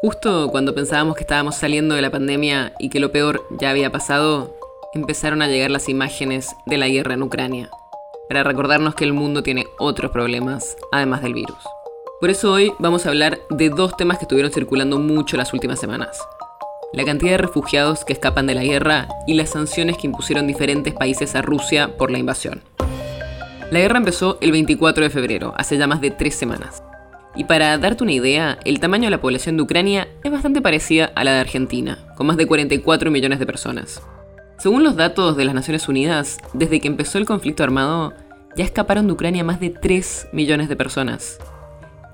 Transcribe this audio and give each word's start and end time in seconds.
Justo 0.00 0.48
cuando 0.52 0.76
pensábamos 0.76 1.16
que 1.16 1.22
estábamos 1.22 1.56
saliendo 1.56 1.96
de 1.96 2.02
la 2.02 2.12
pandemia 2.12 2.72
y 2.78 2.88
que 2.88 3.00
lo 3.00 3.10
peor 3.10 3.44
ya 3.58 3.70
había 3.70 3.90
pasado, 3.90 4.54
empezaron 4.94 5.42
a 5.42 5.48
llegar 5.48 5.72
las 5.72 5.88
imágenes 5.88 6.54
de 6.66 6.78
la 6.78 6.86
guerra 6.86 7.14
en 7.14 7.22
Ucrania, 7.24 7.68
para 8.28 8.44
recordarnos 8.44 8.94
que 8.94 9.02
el 9.02 9.12
mundo 9.12 9.42
tiene 9.42 9.66
otros 9.80 10.12
problemas, 10.12 10.76
además 10.92 11.22
del 11.22 11.34
virus. 11.34 11.58
Por 12.20 12.30
eso 12.30 12.52
hoy 12.52 12.72
vamos 12.78 13.06
a 13.06 13.08
hablar 13.08 13.40
de 13.50 13.70
dos 13.70 13.96
temas 13.96 14.18
que 14.18 14.24
estuvieron 14.24 14.52
circulando 14.52 15.00
mucho 15.00 15.36
las 15.36 15.52
últimas 15.52 15.80
semanas. 15.80 16.16
La 16.92 17.04
cantidad 17.04 17.32
de 17.32 17.38
refugiados 17.38 18.04
que 18.04 18.12
escapan 18.12 18.46
de 18.46 18.54
la 18.54 18.62
guerra 18.62 19.08
y 19.26 19.34
las 19.34 19.50
sanciones 19.50 19.96
que 19.96 20.06
impusieron 20.06 20.46
diferentes 20.46 20.94
países 20.94 21.34
a 21.34 21.42
Rusia 21.42 21.96
por 21.96 22.12
la 22.12 22.18
invasión. 22.18 22.62
La 23.72 23.80
guerra 23.80 23.98
empezó 23.98 24.38
el 24.40 24.52
24 24.52 25.02
de 25.02 25.10
febrero, 25.10 25.54
hace 25.56 25.76
ya 25.76 25.88
más 25.88 26.00
de 26.00 26.12
tres 26.12 26.36
semanas. 26.36 26.84
Y 27.36 27.44
para 27.44 27.78
darte 27.78 28.02
una 28.02 28.12
idea, 28.12 28.58
el 28.64 28.80
tamaño 28.80 29.04
de 29.04 29.10
la 29.10 29.20
población 29.20 29.56
de 29.56 29.62
Ucrania 29.62 30.08
es 30.24 30.32
bastante 30.32 30.60
parecida 30.60 31.12
a 31.14 31.24
la 31.24 31.34
de 31.34 31.40
Argentina, 31.40 32.12
con 32.16 32.26
más 32.26 32.36
de 32.36 32.46
44 32.46 33.10
millones 33.10 33.38
de 33.38 33.46
personas. 33.46 34.02
Según 34.58 34.82
los 34.82 34.96
datos 34.96 35.36
de 35.36 35.44
las 35.44 35.54
Naciones 35.54 35.88
Unidas, 35.88 36.38
desde 36.52 36.80
que 36.80 36.88
empezó 36.88 37.18
el 37.18 37.26
conflicto 37.26 37.62
armado, 37.62 38.12
ya 38.56 38.64
escaparon 38.64 39.06
de 39.06 39.12
Ucrania 39.12 39.44
más 39.44 39.60
de 39.60 39.70
3 39.70 40.28
millones 40.32 40.68
de 40.68 40.74
personas. 40.74 41.38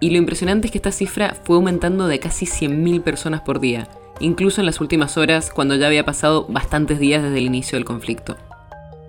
Y 0.00 0.10
lo 0.10 0.18
impresionante 0.18 0.66
es 0.66 0.72
que 0.72 0.78
esta 0.78 0.92
cifra 0.92 1.34
fue 1.44 1.56
aumentando 1.56 2.06
de 2.08 2.18
casi 2.18 2.44
100.000 2.44 3.02
personas 3.02 3.40
por 3.40 3.60
día, 3.60 3.88
incluso 4.20 4.60
en 4.60 4.66
las 4.66 4.82
últimas 4.82 5.16
horas 5.16 5.50
cuando 5.50 5.76
ya 5.76 5.86
había 5.86 6.04
pasado 6.04 6.46
bastantes 6.48 6.98
días 6.98 7.22
desde 7.22 7.38
el 7.38 7.46
inicio 7.46 7.76
del 7.76 7.86
conflicto. 7.86 8.36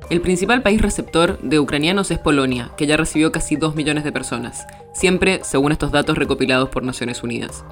El 0.10 0.22
principal 0.22 0.62
país 0.62 0.82
receptor 0.82 1.38
de 1.42 1.60
ucranianos 1.60 2.12
es 2.12 2.20
Polonia, 2.20 2.72
que 2.78 2.88
ya 2.88 2.96
recibió 2.96 3.34
casi 3.34 3.58
2 3.58 3.76
millones 3.76 4.06
de 4.06 4.14
personas, 4.14 4.66
siempre 4.94 5.42
según 5.44 5.74
estos 5.74 5.92
datos 5.92 6.18
recopilados 6.18 6.70
por 6.70 6.84
Naciones 6.84 7.24
Unidas. 7.24 7.66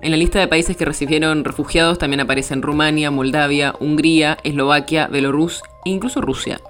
En 0.00 0.12
la 0.12 0.16
lista 0.16 0.38
de 0.38 0.46
países 0.46 0.76
que 0.76 0.84
recibieron 0.84 1.44
refugiados 1.44 1.98
también 1.98 2.20
aparecen 2.20 2.62
Rumania, 2.62 3.10
Moldavia, 3.10 3.74
Hungría, 3.80 4.38
Eslovaquia, 4.44 5.08
Belarus 5.08 5.62
e 5.84 5.90
incluso 5.90 6.20
Rusia. 6.20 6.60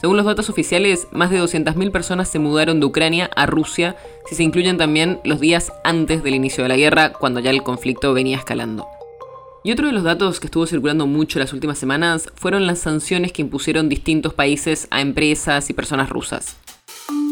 Según 0.00 0.16
los 0.16 0.26
datos 0.26 0.50
oficiales, 0.50 1.06
más 1.12 1.30
de 1.30 1.40
200.000 1.40 1.92
personas 1.92 2.28
se 2.28 2.40
mudaron 2.40 2.80
de 2.80 2.86
Ucrania 2.86 3.30
a 3.36 3.46
Rusia, 3.46 3.94
si 4.26 4.34
se 4.34 4.42
incluyen 4.42 4.76
también 4.76 5.20
los 5.22 5.38
días 5.38 5.72
antes 5.84 6.24
del 6.24 6.34
inicio 6.34 6.64
de 6.64 6.68
la 6.68 6.76
guerra, 6.76 7.12
cuando 7.12 7.38
ya 7.38 7.50
el 7.50 7.62
conflicto 7.62 8.12
venía 8.12 8.38
escalando. 8.38 8.88
Y 9.64 9.70
otro 9.70 9.86
de 9.86 9.92
los 9.92 10.02
datos 10.02 10.40
que 10.40 10.48
estuvo 10.48 10.66
circulando 10.66 11.06
mucho 11.06 11.38
las 11.38 11.52
últimas 11.52 11.78
semanas 11.78 12.28
fueron 12.34 12.66
las 12.66 12.80
sanciones 12.80 13.32
que 13.32 13.42
impusieron 13.42 13.88
distintos 13.88 14.34
países 14.34 14.88
a 14.90 15.00
empresas 15.00 15.70
y 15.70 15.72
personas 15.72 16.10
rusas. 16.10 16.56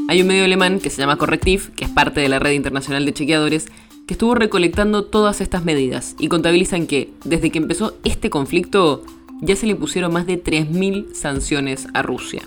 Hay 0.08 0.20
un 0.20 0.28
medio 0.28 0.44
alemán 0.44 0.78
que 0.78 0.90
se 0.90 1.00
llama 1.00 1.16
Correctiv, 1.16 1.74
que 1.74 1.84
es 1.84 1.90
parte 1.90 2.20
de 2.20 2.28
la 2.28 2.38
red 2.38 2.52
internacional 2.52 3.04
de 3.04 3.12
chequeadores, 3.12 3.66
que 4.06 4.14
estuvo 4.14 4.36
recolectando 4.36 5.04
todas 5.04 5.40
estas 5.40 5.64
medidas 5.64 6.14
y 6.20 6.28
contabilizan 6.28 6.86
que 6.86 7.10
desde 7.24 7.50
que 7.50 7.58
empezó 7.58 7.96
este 8.04 8.30
conflicto 8.30 9.02
ya 9.40 9.56
se 9.56 9.66
le 9.66 9.72
impusieron 9.72 10.12
más 10.12 10.26
de 10.26 10.42
3.000 10.42 11.14
sanciones 11.14 11.88
a 11.94 12.02
Rusia. 12.02 12.42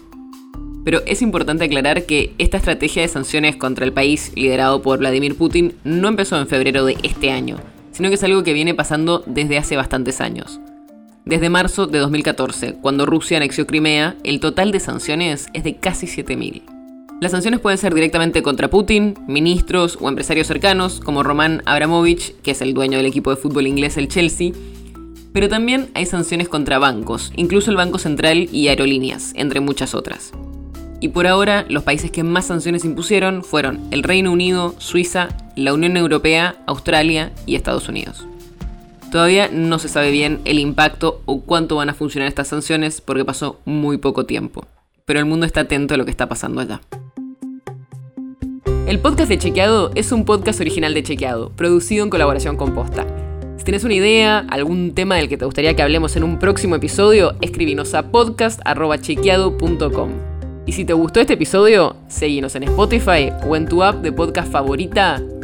Pero 0.85 1.01
es 1.05 1.21
importante 1.21 1.65
aclarar 1.65 2.05
que 2.05 2.33
esta 2.38 2.57
estrategia 2.57 3.01
de 3.01 3.07
sanciones 3.09 3.57
contra 3.57 3.85
el 3.85 3.91
país 3.91 4.31
liderado 4.35 4.81
por 4.81 5.00
Vladimir 5.00 5.35
Putin 5.35 5.73
no 5.83 6.07
empezó 6.07 6.38
en 6.38 6.47
febrero 6.47 6.85
de 6.85 6.97
este 7.03 7.31
año, 7.31 7.57
sino 7.93 8.09
que 8.09 8.15
es 8.15 8.23
algo 8.23 8.43
que 8.43 8.53
viene 8.53 8.73
pasando 8.73 9.23
desde 9.25 9.57
hace 9.57 9.77
bastantes 9.77 10.19
años. 10.19 10.59
Desde 11.25 11.49
marzo 11.49 11.87
de 11.87 11.99
2014, 11.99 12.75
cuando 12.81 13.05
Rusia 13.05 13.37
anexió 13.37 13.65
Crimea, 13.65 14.17
el 14.25 14.41
total 14.41 14.73
de 14.73 14.81
sanciones 14.81 15.47
es 15.53 15.63
de 15.63 15.77
casi 15.77 16.05
7.000. 16.05 16.63
Las 17.21 17.31
sanciones 17.31 17.61
pueden 17.61 17.77
ser 17.77 17.93
directamente 17.93 18.43
contra 18.43 18.69
Putin, 18.69 19.15
ministros 19.27 19.97
o 20.01 20.09
empresarios 20.09 20.47
cercanos, 20.47 20.99
como 20.99 21.23
Roman 21.23 21.61
Abramovich, 21.65 22.35
que 22.41 22.51
es 22.51 22.61
el 22.61 22.73
dueño 22.73 22.97
del 22.97 23.05
equipo 23.05 23.29
de 23.29 23.37
fútbol 23.37 23.67
inglés 23.67 23.95
el 23.95 24.09
Chelsea, 24.09 24.51
pero 25.31 25.47
también 25.47 25.89
hay 25.93 26.05
sanciones 26.05 26.49
contra 26.49 26.79
bancos, 26.79 27.31
incluso 27.35 27.71
el 27.71 27.77
Banco 27.77 27.97
Central 27.97 28.49
y 28.51 28.67
aerolíneas, 28.67 29.31
entre 29.35 29.61
muchas 29.61 29.95
otras. 29.95 30.33
Y 30.99 31.09
por 31.09 31.25
ahora, 31.25 31.65
los 31.69 31.83
países 31.83 32.11
que 32.11 32.23
más 32.23 32.45
sanciones 32.45 32.85
impusieron 32.85 33.43
fueron 33.43 33.81
el 33.91 34.03
Reino 34.03 34.31
Unido, 34.31 34.75
Suiza, 34.77 35.29
la 35.55 35.73
Unión 35.73 35.97
Europea, 35.97 36.55
Australia 36.65 37.31
y 37.45 37.55
Estados 37.55 37.89
Unidos. 37.89 38.25
Todavía 39.11 39.49
no 39.51 39.77
se 39.77 39.89
sabe 39.89 40.09
bien 40.09 40.41
el 40.43 40.57
impacto 40.57 41.21
o 41.25 41.41
cuánto 41.41 41.75
van 41.75 41.89
a 41.89 41.93
funcionar 41.93 42.27
estas 42.27 42.47
sanciones 42.47 42.99
porque 42.99 43.23
pasó 43.23 43.59
muy 43.63 43.97
poco 43.97 44.25
tiempo. 44.25 44.65
Pero 45.05 45.19
el 45.19 45.25
mundo 45.25 45.45
está 45.45 45.61
atento 45.61 45.93
a 45.93 45.97
lo 45.97 46.05
que 46.05 46.11
está 46.11 46.27
pasando 46.27 46.61
allá. 46.61 46.81
El 48.87 48.99
podcast 48.99 49.29
de 49.29 49.37
Chequeado 49.37 49.91
es 49.93 50.11
un 50.11 50.25
podcast 50.25 50.59
original 50.59 50.95
de 50.95 51.03
Chequeado, 51.03 51.51
producido 51.51 52.03
en 52.03 52.09
colaboración 52.09 52.57
con 52.57 52.73
Posta. 52.73 53.05
Si 53.57 53.63
tienes 53.63 53.83
una 53.83 53.93
idea, 53.93 54.39
algún 54.49 54.95
tema 54.95 55.15
del 55.15 55.29
que 55.29 55.37
te 55.37 55.45
gustaría 55.45 55.75
que 55.75 55.83
hablemos 55.83 56.15
en 56.15 56.23
un 56.23 56.39
próximo 56.39 56.75
episodio, 56.75 57.35
escribinos 57.41 57.93
a 57.93 58.11
podcast.chequeado.com. 58.11 60.33
Y 60.65 60.71
si 60.71 60.85
te 60.85 60.93
gustó 60.93 61.19
este 61.19 61.33
episodio, 61.33 61.95
seguinos 62.07 62.55
en 62.55 62.63
Spotify 62.63 63.31
o 63.47 63.55
en 63.55 63.67
tu 63.67 63.83
app 63.83 64.01
de 64.01 64.11
podcast 64.11 64.51
favorita 64.51 65.21